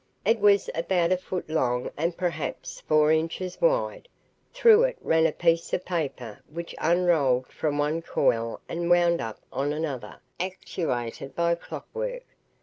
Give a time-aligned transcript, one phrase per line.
[0.25, 4.07] It was about a foot long and perhaps four inches wide.
[4.51, 9.37] Through it ran a piece of paper which unrolled from one coil and wound up
[9.53, 12.23] on another, actuated by clockwork.